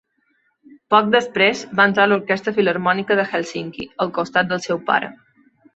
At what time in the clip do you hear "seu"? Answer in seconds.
4.69-4.87